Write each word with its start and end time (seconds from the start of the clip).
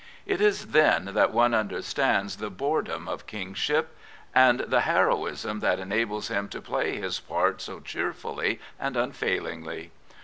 It 0.25 0.41
is 0.41 0.69
then 0.69 1.11
that 1.13 1.31
one 1.31 1.53
under 1.53 1.79
stands 1.83 2.37
the 2.37 2.49
boredom 2.49 3.07
of 3.07 3.27
Kingship, 3.27 3.95
and 4.33 4.61
the 4.61 4.79
heroism 4.79 5.59
that 5.59 5.77
enables 5.77 6.29
him 6.29 6.49
to 6.49 6.59
play 6.59 6.95
his 6.95 7.19
part 7.19 7.61
so 7.61 7.79
cheerfully 7.79 8.59
and 8.79 8.97
unfailingly. 8.97 9.91